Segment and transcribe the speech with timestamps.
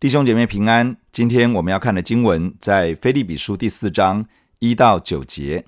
[0.00, 4.24] 弟兄姐妹平安，今天我们要看的经文在腓立比书第四章
[4.58, 5.66] 一到九节。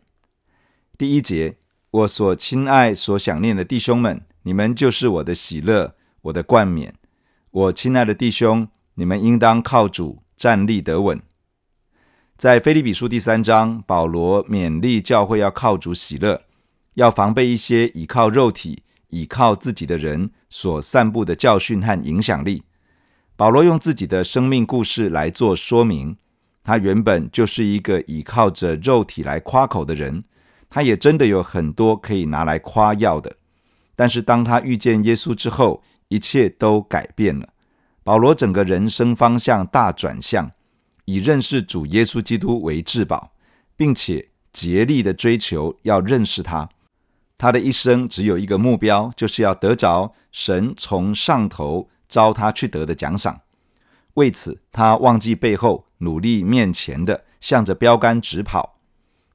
[0.97, 1.59] 第一节，
[1.91, 6.95] 我所亲爱、所想念的弟兄们，你们就是我的喜乐，我的冠冕。
[7.51, 11.21] 我亲爱的弟兄，你们应当靠主站立得稳。
[12.39, 16.41] 在腓立比书第三章，保罗勉励教会要靠主喜乐，
[16.95, 22.63] 要防备一些倚靠肉体、倚靠自己的人所散布的教训和影响力。
[23.43, 26.17] 保罗用自己的生命故事来做说明，
[26.63, 30.23] 他原本就是一个倚靠着肉体来夸口的人，
[30.71, 33.39] 他也真的有很多可以拿来夸耀的。
[33.97, 37.49] 但是当他遇见耶稣之后，一切都改变了。
[38.05, 40.53] 保罗整个人生方向大转向，
[41.07, 43.33] 以认识主耶稣基督为至宝，
[43.75, 46.69] 并且竭力的追求要认识他。
[47.37, 51.89] 他的一生只有一个目标，就是要得着神从上头。
[52.13, 53.41] 招他去得的奖赏，
[54.15, 58.79] 为此他忘记背后，努力面前的，向着标杆直跑。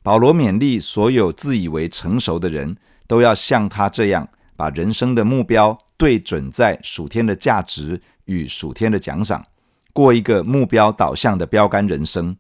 [0.04, 9.44] 保罗勉励所有自以为成熟的人，都要像他这样，把人生的目标对准在属天的价值与属天的奖赏，
[9.92, 12.38] 过一个目标导向的标杆人生。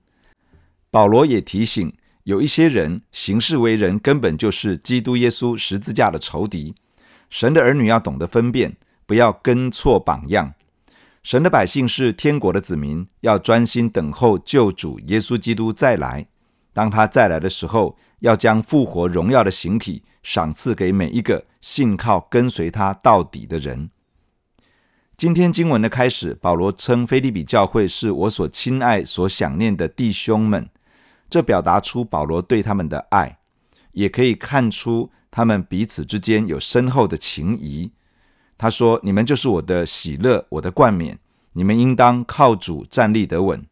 [0.91, 1.91] 保罗也提醒，
[2.25, 6.75] 有一些人行事为人，根本就是基督耶稣十字架的仇敌。
[7.31, 8.77] 神的儿女要懂得分辨。
[9.07, 10.53] 不要跟错榜样。
[11.23, 16.27] 神的百姓是天国的子民，要专心等候救主耶稣基督再来。
[16.73, 23.89] 当他再来的时候，要将复活荣耀的形体赏赐给每一个信靠跟随他到底的人。
[25.17, 30.69] 今天经文的开始，保罗称腓利比教会是我所亲爱、所想念的弟兄们，
[31.27, 33.39] 这表达出保罗对他们的爱，
[33.93, 37.91] 也可以看出他们彼此之间有深厚的情谊。
[38.57, 41.19] 他说：“你们就是我的喜乐，我的冠冕。
[41.53, 43.63] 你们应当靠主站立得稳。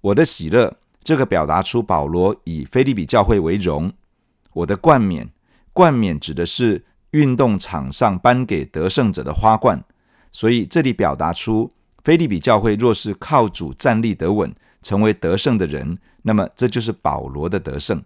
[0.00, 3.92] 我的喜乐，这个表达出保罗以腓立比教会为荣。
[4.52, 5.30] 我的冠冕，
[5.72, 9.84] 冠冕指的是运动场上颁给得胜者的花冠。
[10.32, 11.72] 所以这里表达出
[12.02, 18.02] 腓立比教会若是靠主站立得稳，成为得胜的人，那么这就是保罗的得胜。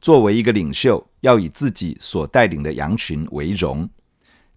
[0.00, 3.88] 作为一个领袖，要以自己所带领的羊群为荣。”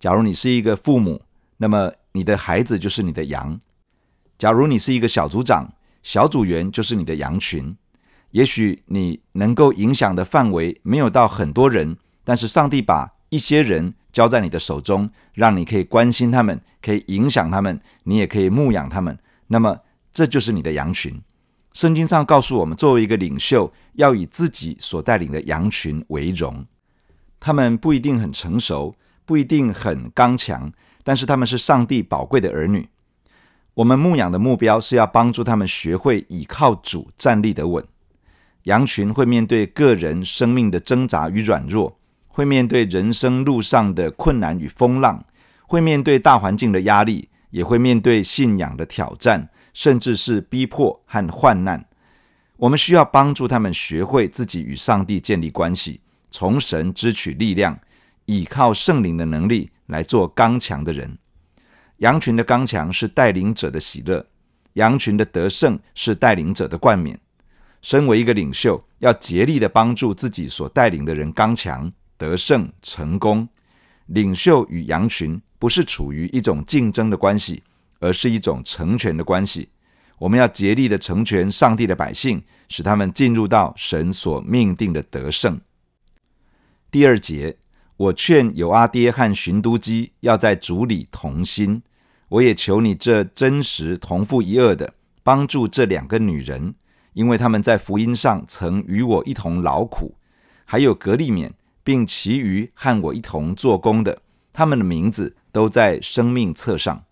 [0.01, 1.21] 假如你是一个父母，
[1.57, 3.59] 那么你的孩子就是你的羊；
[4.35, 7.77] 假如你是一个小组长，小组员就是你的羊群。
[8.31, 19.19] 也许你能够影响的范围没有到很多人，但是上帝把一些人交在你的手中，让你可以关心他们，可以影响他们，你也可以牧养他们。
[19.49, 19.81] 那么
[20.11, 21.21] 这就是你的羊群。
[21.73, 26.65] 圣经上告诉我们，作为一个领袖，要以自己所带领的羊群为荣。
[27.39, 28.95] 他们不一定很成熟。
[29.31, 30.73] 不一定很刚强，
[31.05, 32.89] 但是他们是上帝宝贵的儿女。
[33.75, 37.81] 我们牧养的目标是要帮助他们学会倚靠主站立得稳。
[38.63, 41.97] 羊群会面对个人生命的挣扎与软弱，
[42.27, 45.23] 会面对人生路上的困难与风浪，
[45.65, 51.85] 会面对大环境的压力，也会面对信仰的挑战，甚至是逼迫和患难。
[52.57, 57.79] 我们需要帮助他们学会自己与上帝建立关系，从神支取力量。
[58.25, 61.17] 倚靠圣灵的能力来做刚强的人。
[61.97, 64.25] 羊群的刚强是带领者的喜乐，
[64.73, 67.19] 羊群的得胜是带领者的冠冕。
[67.81, 73.47] 身为一个领袖，要竭力的帮助自己所带领的人刚强、得胜、成功。
[74.07, 77.61] 领袖与羊群不是处于一种竞争的关系，
[77.99, 79.69] 而是一种成全的关系。
[80.17, 85.61] 我们要竭力的成全上帝的百姓，使他们进入到神所命定的得胜。
[86.89, 87.57] 第二节。
[88.01, 91.83] 我劝友阿爹和寻都基要在主里同心，
[92.29, 96.73] 我也求你这真实同父一轭的，帮助这两个女人，
[97.13, 100.15] 因为他们在福音上曾与我一同劳苦，
[100.65, 101.53] 还有格利免，
[101.83, 107.03] 并其余和我一同做工的，他们的名字都在生命册上。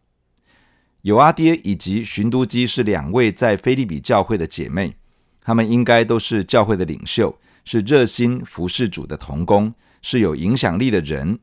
[1.03, 4.95] 友阿爹以及寻都基是两位在菲利比教会的姐妹，
[5.43, 9.71] 她们应该都是教会的领袖，是热心服侍主的同工。
[10.01, 11.39] 是有影响力的人，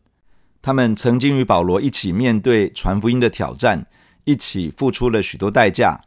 [0.62, 3.86] 他们曾经与保罗一起面对传福音的挑战，
[4.24, 6.00] 一起付出了许多代价。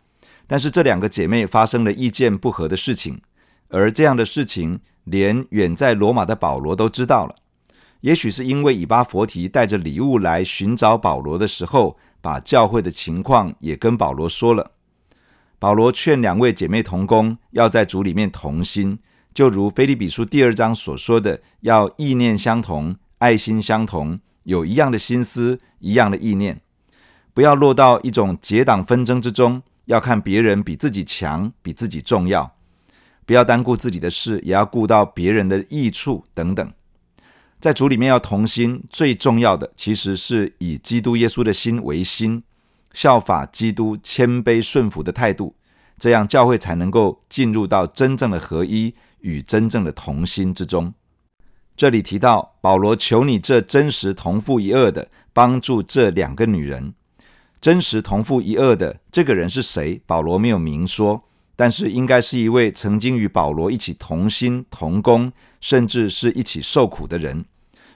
[0.48, 3.22] 但是这两个姐妹发生了意见不合的事情，
[3.69, 7.36] 而这样的事情连远在罗马的保罗都知道了。
[8.01, 14.72] 也许是因为以巴弗提带着礼物来寻找保罗的时候，把教会的情况也跟保罗说了。
[15.60, 19.00] 保罗劝两位姐妹同工要在主里面同心。
[19.33, 26.61] 就如腓立比书第二章所说的，要意念相同，爱心相同，有一样的心思，一样的意念。
[27.33, 32.55] 不要落到一种结党纷争之中，要看别人比自己强，比自己重要。
[33.25, 36.73] 不要单顾自己的事，也要顾到别人的益处等等。
[37.61, 42.41] 在主里面要同心，最重要的其实是以基督耶稣的心为心，
[42.91, 45.55] 效法基督谦卑顺服的态度，
[45.97, 50.94] 这样教会才能够进入到真正的合一与真正的同心之中。
[51.75, 56.94] 这里提到保罗求你这真实同父一轭的帮助这两个女人。
[57.62, 60.01] 真实同父一轭的这个人是谁？
[60.06, 61.24] 保罗没有明说。
[61.56, 67.44] 但是应该是一位曾经与保罗一起同心同工，甚至是一起受苦的人，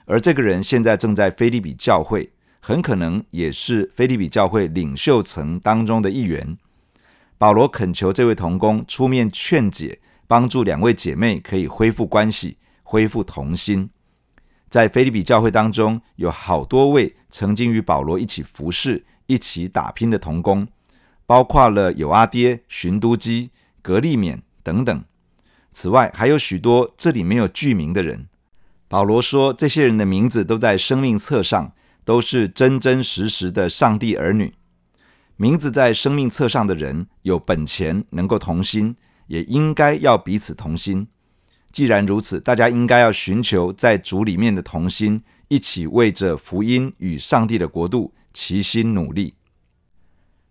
[0.04, 2.30] 而这个人现在正在腓立比教会，
[2.60, 6.58] 很可能也是腓立比教会领袖层当中的一员。
[7.38, 9.98] 保罗恳求这位同工出面劝解，
[10.34, 13.88] 帮助两位姐妹可以恢复关系，恢复同心。
[14.68, 20.66] 在腓立比教会当中，有好多位曾经与保罗一起服侍、一起打拼的童工。
[21.24, 25.04] 包括了有阿爹、循都基、格利勉等等。
[25.70, 28.26] 此外，还有许多这里没有具名的人。
[28.88, 31.72] 保罗说，这些人的名字都在生命册上，
[32.04, 34.52] 都是真真实实的上帝儿女。
[35.36, 38.96] 名字在生命册上的人，有本钱能够同心，
[39.26, 41.08] 也应该要彼此同心。
[41.72, 49.34] 既然如此，大家应该要寻求在主里面的同心，一起为着福音与上帝的国度齐心努力。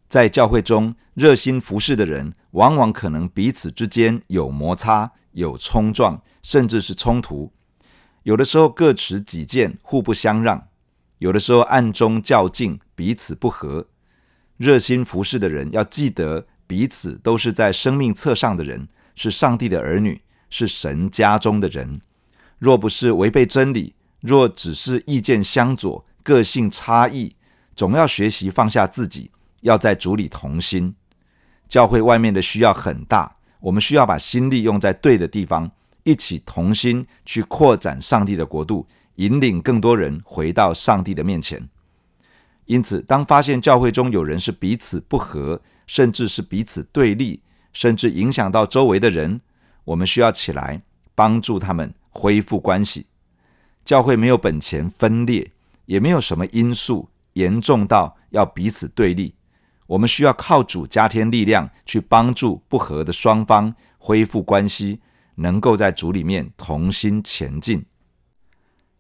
[0.08, 7.52] 在教会中，热心服侍的人，往往可能彼此之间有摩擦、有冲撞，甚至是冲突。
[8.24, 10.68] 有的时候各持己见，互不相让；
[11.20, 13.88] 有的时候暗中较劲，彼此不和。
[14.58, 22.02] 热心服侍的人要记得，彼此都是在生命册上的人，是上帝的儿女，是神家中的人。
[22.60, 27.36] 若不是违背真理，若只是意见相左、个性差异，
[27.76, 29.32] 总要学习放下自己。
[29.64, 30.94] 要在主里同心，
[31.70, 35.72] 教会外面的需要很大，我们需要把心力用在对的地方，
[36.04, 38.86] 一起同心去扩展上帝的国度，
[39.16, 41.70] 引领更多人回到上帝的面前。
[42.66, 47.42] 因此，当发现教会中有人是彼此不和，甚至是彼此对立，
[47.72, 49.42] 甚至影响到周围的人，
[49.86, 50.82] 我们需要起来
[51.16, 53.08] 帮助他们恢复关系。
[53.84, 55.52] 教会没有本钱分裂，
[55.86, 59.36] 也没有什么因素严重到要彼此对立。
[59.88, 65.02] 我们需要靠主加添力量，去帮助不和的双方恢复关系，
[65.36, 67.86] 能够在主里面同心前进。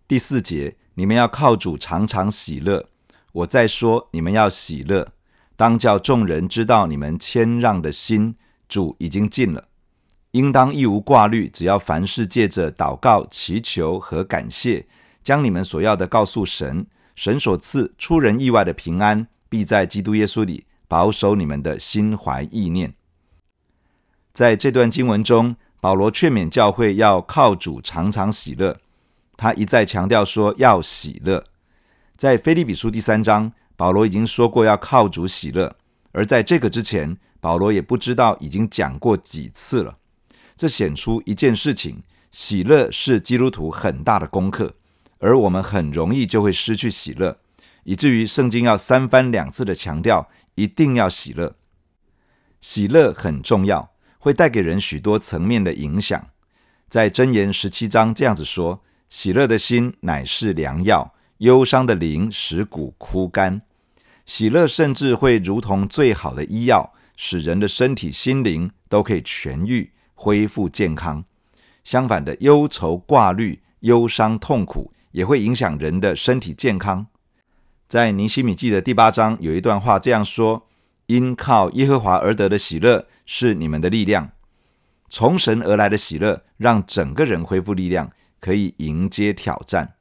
[0.07, 2.89] 第四节，你们要靠主常常喜乐。
[3.31, 5.13] 我再说，你们要喜乐，
[5.55, 8.35] 当叫众人知道你们谦让的心，
[8.67, 9.67] 主已经尽了。
[10.31, 14.87] 应当一无挂虑，只要凡事借着祷告、祈求和感谢，
[15.23, 16.87] 将你们所要的告诉神。
[17.15, 20.65] 神所赐出人意外的平安，必在基督耶稣里。
[20.85, 22.93] 保守你们的心怀意念。
[24.31, 28.77] 在这段经文中，保罗劝勉教会要靠主常常喜乐。
[29.35, 31.45] 他一再强调说要喜乐。
[32.15, 35.75] 在腓利比书第三章，保罗已经说过要靠主喜乐。
[36.13, 39.97] 而在这个之前，保罗也不知道已经讲过几次了。
[40.55, 44.75] 这显出一件事情：喜乐是基督徒很大的功课，
[45.19, 47.39] 而我们很容易就会失去喜乐，
[47.83, 50.29] 以至于圣经要三番两次的强调。
[50.55, 51.57] 一定要喜乐，
[52.61, 56.29] 喜乐很重要，会带给人许多层面的影响。
[56.87, 63.63] 在箴言十七章这样子说：“喜乐的心乃是良药，忧伤的灵使骨枯干。”
[64.25, 71.25] 喜乐甚至会如同最好的医药，使人的身体、心灵都可以痊愈、恢复健康。
[71.83, 77.07] 相反的，忧愁、挂虑、忧伤、痛苦也会影响人的身体健康。
[77.87, 80.67] 在尼希米记的第八章有一段话这样说
[81.07, 84.31] ：“因靠耶和华而得的喜乐是你们的力量，
[85.09, 89.92] 从神而来的喜乐让整个人恢复力量，可以迎接挑战。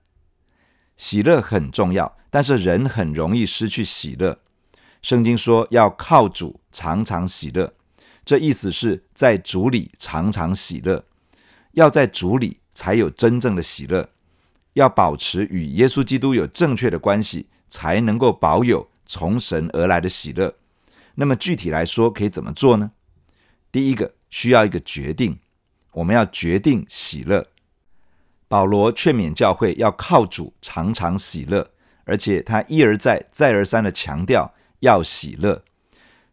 [0.97, 4.39] 喜乐很重要，但是人很容易失去喜乐。
[5.01, 7.75] 圣经说要靠主常常喜乐，
[8.25, 11.05] 这意思是在主里常常喜乐，
[11.73, 14.11] 要在主里才有真正的喜乐，
[14.75, 20.57] 要保持与耶稣基督有正确的关系。”才能够保有从神而来的喜乐。
[21.15, 22.91] 那么具体来说，可以怎么做呢？
[23.73, 25.39] 第一个需要一个决定，
[25.93, 27.47] 我们要决定喜乐。
[28.53, 31.71] 保罗劝勉教会要靠主常常喜乐，
[32.05, 35.65] 而且他一而再、再而三的强调要喜乐。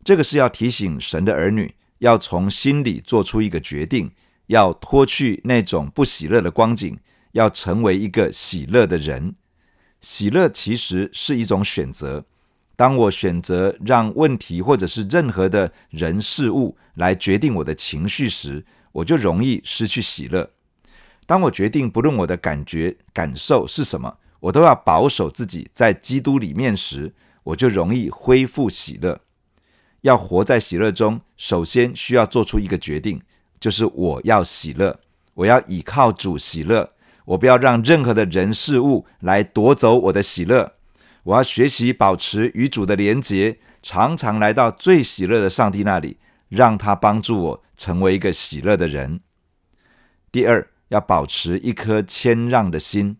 [0.03, 4.11] 这个是要提醒神的儿女，要从心里做出一个决定，
[4.47, 6.99] 要脱去那种不喜乐的光景，
[7.31, 9.35] 要成为一个喜乐的人。
[10.01, 12.25] 喜乐其实是一种选择，
[12.75, 20.51] 当我选择让问题或者是任何的人事物来决定我的情绪时，我就容易失去喜乐。
[21.29, 29.21] 当我决定不论我的感觉感受是什么，我都要保守自己在基督里面时，我就容易恢复喜乐。
[30.01, 33.21] 要活在喜乐中，首先需要做出一个决定，
[33.59, 35.01] 就是我要喜乐，
[35.35, 36.93] 我要倚靠主喜乐，
[37.25, 40.73] 我不要让任何的人事物来夺走我的喜乐。
[41.25, 46.17] 我要学习保持与主的连结，常常来到最喜乐的上帝那里，
[46.47, 49.19] 让他帮助我成为一个喜乐的人。
[50.31, 53.17] 第二，要保持一颗谦让的心。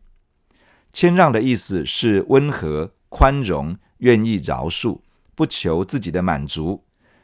[0.91, 4.99] 谦让的意思是温和、宽容，愿意饶恕，
[5.33, 6.83] 不求自己的满足，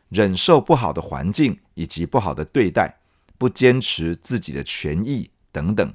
[0.09, 2.99] 忍受不好的环境以及不好的对待，
[3.37, 5.93] 不坚持自己的权益等等。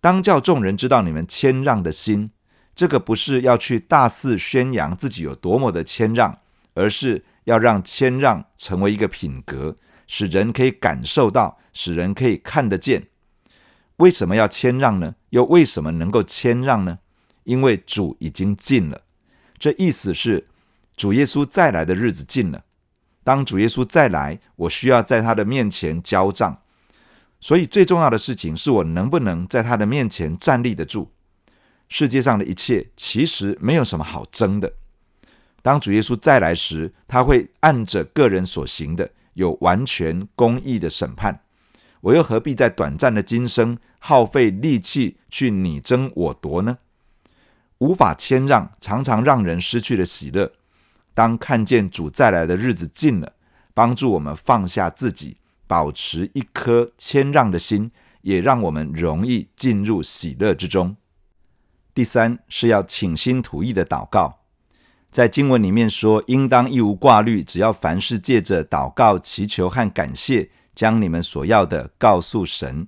[0.00, 2.30] 当叫众人知道你们谦让的心。
[2.74, 6.40] 这个不是要去大肆宣扬自己有多么的谦让，
[6.74, 9.76] 而是要让谦让成为一个品格，
[10.06, 13.08] 使人可以感受到，使人可以看得见。
[13.96, 15.14] 为什么要谦让呢？
[15.30, 16.98] 又为什么能够谦让呢？
[17.44, 19.02] 因为主已经近了，
[19.58, 20.46] 这意思是
[20.96, 22.64] 主耶稣再来的日子近了。
[23.22, 26.62] 当主耶稣再来，我需要在他的面前交账，
[27.40, 31.12] 所以最重要的事情是我能不能在他的面前站立得住。
[31.88, 34.74] 世界上的一切其实没有什么好争的。
[35.62, 41.40] 当主耶稣再来时，他会按着个人所行的，有完全公义的审判。
[42.02, 46.78] 我又何必在短暂的今生耗费力气去你争我夺呢？
[47.78, 50.52] 无法谦让，常常让人失去了喜乐。
[51.12, 53.32] 当看见主再来的日子近了，
[53.74, 57.90] 帮助我们放下自己，保持一颗谦让的心，
[58.22, 60.96] 也让我们容易进入喜乐之中。
[61.94, 64.40] 第三是要倾心吐意的祷告，
[65.10, 72.86] 在经文里面说，应当一无挂虑，只要凡事借着祷告、祈求和感谢，将你们所要的告诉神。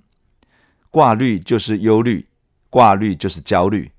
[0.89, 2.29] 挂虑就是忧虑，
[2.69, 3.91] 挂虑就是焦虑，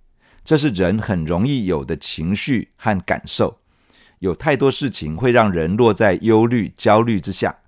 [0.42, 3.58] 这是人很容易有的情绪和感受。
[4.20, 7.58] 有太多事情会让人落在忧虑、焦虑之下，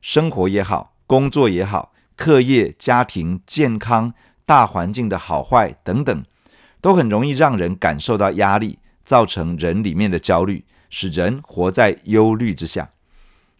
[0.00, 4.14] 生活也好，工作也好，课业、家庭、健康、
[4.46, 6.24] 大环境的好坏等等。
[6.80, 12.91] 都很容易让人感受到压力，造成人里面的焦虑，使人活在忧虑之下。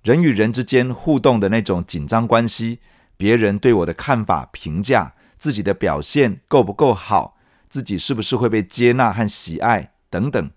[0.02, 2.80] 人与人之间互动的那种紧张关系，
[3.16, 7.36] 别人对我的看法、评价，自己的表现够不够好，
[7.68, 10.50] 自己是不是会被接纳和喜爱等等，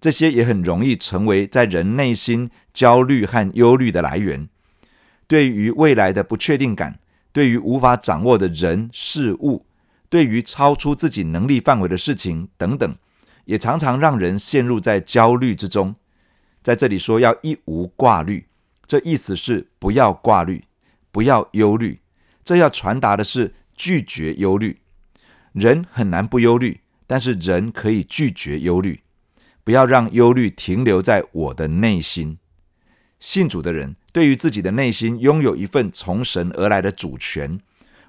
[0.00, 4.48] 这些也很容易成为在人内心焦虑和忧虑的来源。
[5.26, 6.98] 对于未来的不确定感，
[7.32, 9.66] 对于无法掌握的人事物。
[10.08, 12.96] 对于超出自己能力范围的事情等等，
[13.46, 15.96] 也常常让人陷入在焦虑之中。
[16.62, 18.45] 在这里说要一无挂虑，
[18.86, 20.64] 这意思是不要挂虑，
[21.10, 22.00] 不要忧虑。
[22.44, 24.80] 这要传达的是拒绝忧虑。
[25.52, 29.00] 人很难不忧虑，但是人可以拒绝忧虑。
[29.64, 32.38] 不要让忧虑停留在我的内心。
[33.18, 37.58] 信主的人对于自己的内心拥有一份从神而来的主权。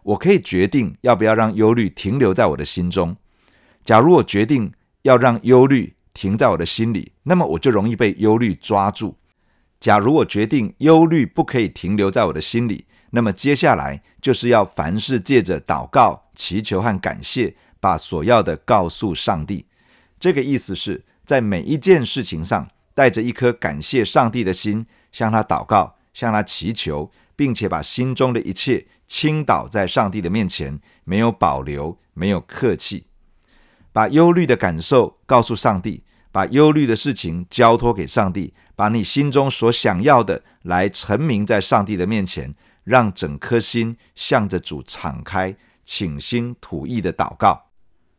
[0.03, 3.17] 我可以决定要不要让忧虑停留在我的心中。
[3.84, 9.17] 假如我决定要让忧虑停在我的心里，那么我就容易被忧虑抓住。
[9.79, 19.65] 假如我决定忧虑不可以停留在我的心里，那么接下来就是要凡事借着祷告、祈求和感谢，把所要的告诉上帝。
[20.19, 27.12] 这个意思是在每一件事情上，带着一颗感谢上帝的心，向他祷告，向他祈求。
[27.38, 33.05] 并且把心中的一切倾倒在上帝的面前，没有保留，没有客气，
[33.91, 42.53] 把忧虑的感受告诉上帝，把忧虑的事情交托给上帝，把你心中所想要的来陈明在上帝的面前，
[42.84, 47.69] 让整颗心向着主敞开，倾心吐意的祷告。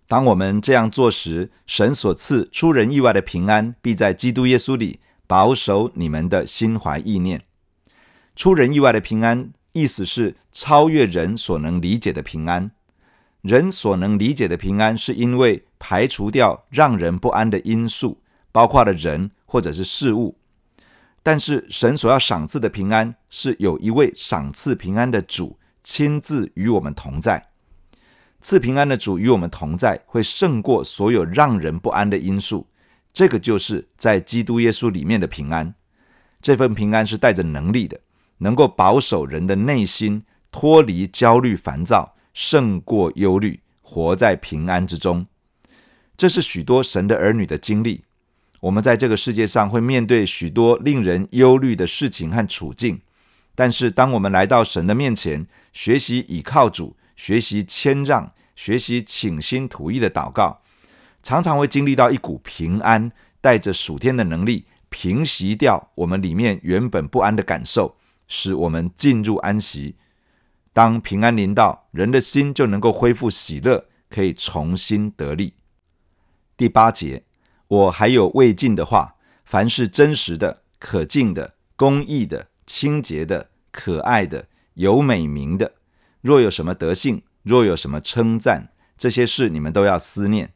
[0.08, 4.98] 当我们这样做时，神所赐出人意外的平安，必在基督耶稣里
[5.28, 7.44] 保守你们的心怀意念。
[8.34, 12.72] 出人意外的平安，意思是超越人所能理解的平安。
[13.42, 20.36] 人所能理解的平安，是因为排除掉让人不安的因素，包括了人或者是事物。
[21.22, 27.48] 但是神所要赏赐的平安，是有一位赏赐平安的主亲自与我们同在。
[28.40, 32.68] 赐平安的主与我们同在，会胜过所有让人不安的因素。
[33.12, 35.74] 这个就是在基督耶稣里面的平安。
[36.40, 38.00] 这份平安是带着能力的。
[38.40, 40.22] 能够保守人的内心
[40.52, 45.26] 脱离焦虑烦躁，胜过忧虑，活在平安之中。
[46.16, 48.04] 这是许多神的儿女的经历。
[48.60, 53.00] 我们在这个世界上会面对许多令人忧虑的事情和处境，
[53.54, 60.60] 但是当我们来到神的面前，学习倚靠主，学习谦让，学习倾心吐意的祷告，
[61.22, 67.96] 常常会经历到一股平安，带着属天的能力，平息掉我们里面原本不安的感受，
[68.26, 69.94] 使我们进入安息。
[70.72, 75.54] 当平安临到，人的心就能够恢复喜乐，可以重新得力。
[76.56, 77.27] 第八节。
[77.68, 85.74] 我还有未尽的话，凡是真实的、可敬的、公义的、清洁的、可爱的、有美名的，
[86.22, 90.54] 若有什么德性，若有什么称赞，这些事你们都要思念。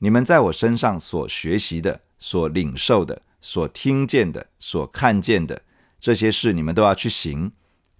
[0.00, 5.62] 你们在我身上所学习的、所领受的、所听见的、所看见的，
[5.98, 7.52] 这些事你们都要去行。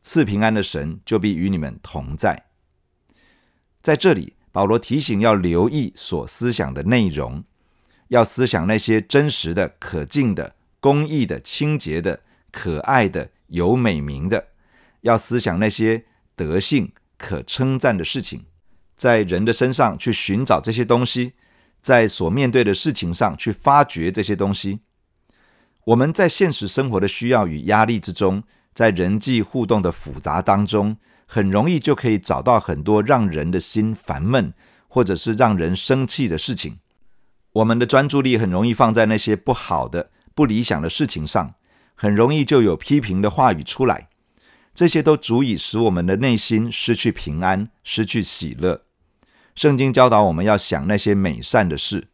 [0.02, 2.44] 赐平安的神就必与你们同在。
[3.80, 7.44] 在这里，保罗提醒要留意所思想的内容。
[8.14, 12.20] 要思想那些真实的、可敬的、公益的、清洁的、
[12.52, 14.38] 可爱的、有美名的；
[15.00, 16.04] 要思想那些
[16.36, 18.44] 德性可称赞的事情，
[18.94, 21.32] 在人的身上去寻找这些东西，
[21.80, 24.78] 在所面对的事情上去发掘这些东西。
[25.86, 34.54] 我们在现实生活的需要与压力之中，在人际互动的复杂当中，很容易就可以找到很多让人的心烦闷，
[34.86, 36.78] 或者是让人生气的事情。
[37.54, 41.54] 我们的专注力很容易放在那些不好的、不理想的事情上，
[41.94, 44.08] 很容易就有批评的话语出来。
[44.74, 48.82] 这些都足以使我们的内心失去平安、失去喜乐。
[49.54, 52.08] 圣经教导我们要想那些美善的事，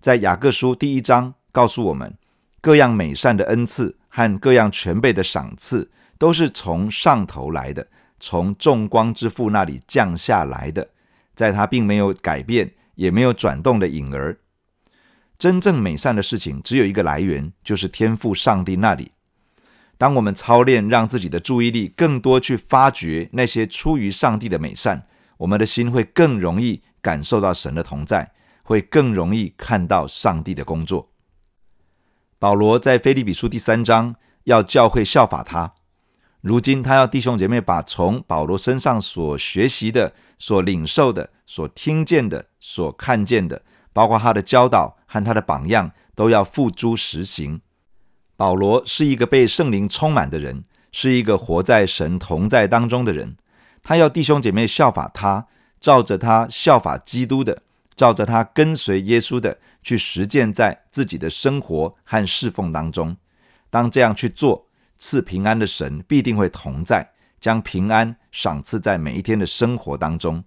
[0.00, 2.16] 在雅各书第一章告诉我们，
[2.62, 10.88] 各样美善的恩赐和各样全备的赏赐，都是从上头来的，从众光之父那里降下来的，
[11.34, 14.38] 在他并没有改变，也没有转动的影儿。
[15.40, 19.12] 真正美善的事情只有一个来源，就是天赋上帝那里。
[19.96, 25.06] 当我们操练，让自己的注意力更多去发掘那些出于上帝的美善，
[25.38, 31.10] 我们的心会更容易感受到神的同在，会更容易看到上帝的工作。
[32.38, 35.72] 保罗在腓立比书第三章要教会效法他，
[36.42, 43.62] 如今他要弟兄姐妹把从保罗身上所学习的、所领受的、所听见的、所看见的。
[43.92, 47.60] 包括他的教导和他的榜样，都要付诸实行。
[48.36, 53.34] 保罗是一个被圣灵充满的人，是一个活在神同在当中的人。
[53.82, 55.48] 他要弟兄姐妹效法他，
[55.80, 57.62] 照着他效法基督的，
[57.96, 63.16] 照着他跟随耶稣的，去实践在自己的生活和侍奉当中。
[63.68, 70.44] 当这样去做，赐平安的神必定会同在，将平安赏赐在每一天的生活当中。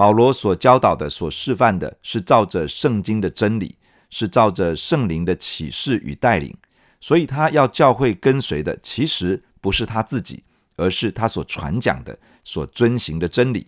[0.00, 3.76] 保罗所教导的、所示范的，是照着圣经的真理，
[4.08, 6.56] 是照着圣灵的启示与带领。
[7.02, 10.44] 所以，他要教会跟随的，其实不是他自己，
[10.78, 13.66] 而是他所传讲的、所遵行的真理。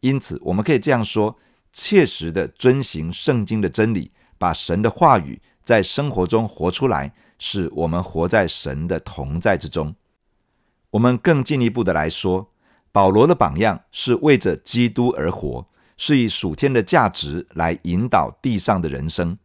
[0.00, 1.36] 因此，我们可以这样说：
[1.70, 9.94] 切实的遵行圣经的真理，把神的话语在生活中活出来，使我们活在神的同在之中。
[10.92, 12.50] 我们更进一步的来说。
[12.90, 19.38] 保罗的榜样是为着基督而活，是以属天的价值来引导地上的人生。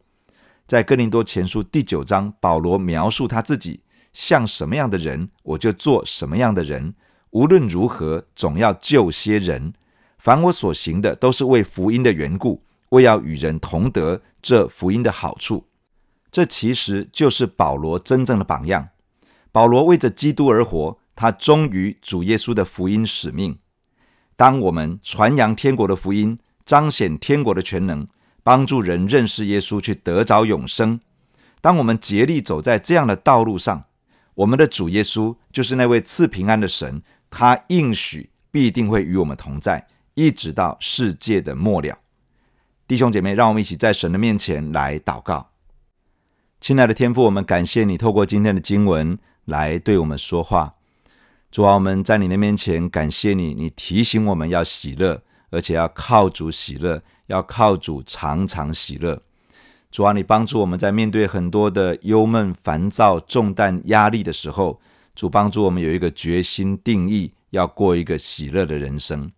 [0.66, 3.82] 在哥林多前书第九章，保罗描述他自己
[4.14, 6.96] 像什么样的人，我就做什么样的人。
[7.32, 9.74] 无论如何，总要救些人。
[10.18, 15.66] 凡我所行的，都是为福音的缘故，为要与人同得这福音的好处。
[16.32, 18.90] 这其实就是保罗真正的榜样。
[19.52, 20.98] 保罗为着基督而活。
[21.16, 23.60] 他忠于主耶稣的福音使命。
[24.36, 28.08] 当我们传扬天国的福音，彰显天国的全能，
[28.42, 31.00] 帮助人认识耶稣，去得着永生。
[31.62, 33.86] 当我们竭力走在这样的道路上，
[34.36, 42.00] 我们的主耶稣就是那位赐平安的神，他应许必定会与我们同在，一直到世界的末了。
[42.88, 45.52] 弟兄姐妹，让我们一起在神的面前来祷告。
[46.60, 50.76] 亲爱的天父，我们感谢你透过今天的经文来对我们说话。
[51.54, 59.22] 主啊，我们在你的面前感谢你，你提醒我们要喜乐，而且要靠主喜乐，要靠主常常喜乐。
[59.92, 64.82] 主啊，你帮助我们在面对很多的忧闷、烦躁、重担、压力的时候，
[65.14, 69.32] 主帮助我们有一个决心定义，要过一个喜乐的人生。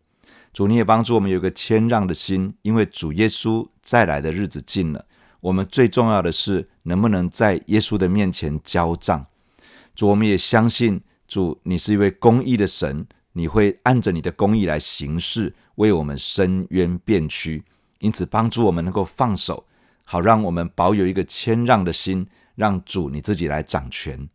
[0.54, 5.04] 主，你也帮助我们有一个谦让的心，因为主耶稣再来的日子近了。
[5.42, 9.26] 我们最重要的是能不能在耶稣的面前交账。
[9.94, 11.02] 主，我们也相信。
[11.28, 17.64] 主，你是一位公义的神，你会按着你的公义来行事，为我们伸冤辩屈，
[18.00, 19.66] 因此帮助我们能够放手，
[20.04, 24.30] 好让我们保有一个谦让的心，让主你自己来掌权。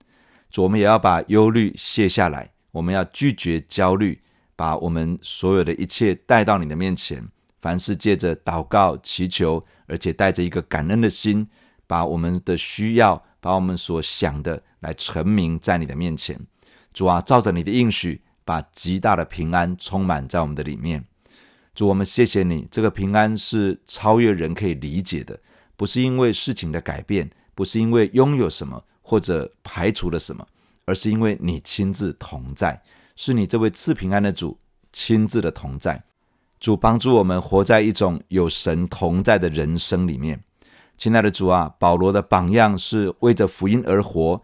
[0.50, 4.20] 主，我们也要把忧虑卸下来，我们要拒绝焦虑，
[4.56, 7.28] 把我们所有的一切带到你的面前。
[7.60, 11.46] 凡事借着祷告、祈求，而且带着一个感恩的心，
[11.86, 16.40] 把我们的需要，把我们所想的来陈明在你的面前。
[16.92, 21.04] 主啊，照着你的应许，把极大的平安充满在我们的里面。
[21.74, 25.40] 主，我们谢谢你，这个平安是超越人可以理解的，
[25.76, 30.46] 不是因为事情的改变，不是因为拥有什么或者排除了什么，
[30.84, 32.82] 而是因为你亲自同在，
[33.14, 34.58] 是你这位赐平安的主
[34.92, 36.02] 亲自的同在。
[36.58, 40.42] 主帮助我们活在一种有神同在的人生里面。
[40.98, 44.42] 亲爱的主啊，保罗的榜样是为着福音而活。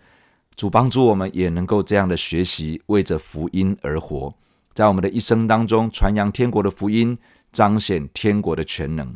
[0.57, 4.35] 主帮助我们也能够这样的学习，为着福音而活，
[4.73, 7.19] 在我们的一生当中传扬天国的福音，
[7.53, 9.15] 彰显天国的全能。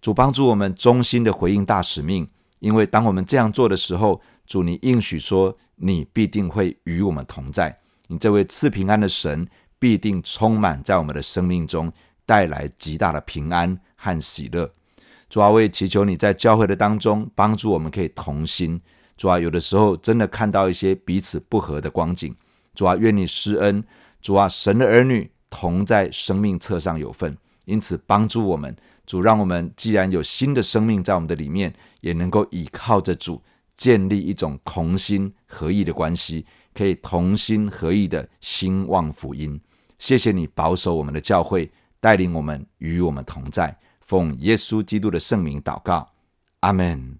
[0.00, 2.26] 主帮助我们忠心的回应大使命，
[2.60, 7.78] 因为当我们这样做的时候，主你应许说，你必定会与我们同在。
[8.06, 9.46] 你这位赐平安的神
[9.78, 11.92] 必定充满在我们的生命中，
[12.24, 14.72] 带来极大的平安和喜乐。
[15.28, 18.80] 主啊，我也祈求你在教会的当中帮助我们，可以同心。
[19.20, 22.34] 主啊，有的时候真的看到一些彼此不合的光景。
[22.74, 23.84] 主啊，愿你施恩。
[24.22, 28.74] 主啊，神的儿女同在生命册上有份，因此帮助我们。
[29.04, 33.42] 主，让我们既然有新的生命在我们的里面，也能够依靠着主，
[33.76, 39.60] 建立一种同心合意的关系，可以同心合意的兴旺福音。
[39.98, 43.76] 谢谢你保守我们的教会，带领我们与我们同在。
[44.00, 46.08] 奉耶稣基督的圣名祷告，
[46.60, 47.19] 阿门。